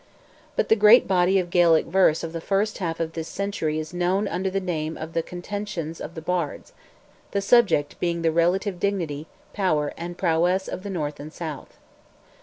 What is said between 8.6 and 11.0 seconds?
dignity, power, and prowess of the